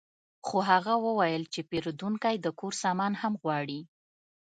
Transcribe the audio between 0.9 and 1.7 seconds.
وویل چې